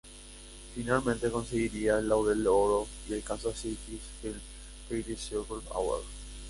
[0.73, 4.33] Finalmente conseguiría el Laurel de Oro y el Kansas City Film
[4.89, 6.03] Critics Circle Award.